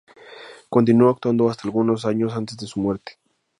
[0.67, 3.19] Continuó actuando hasta algunos años antes de su muerte.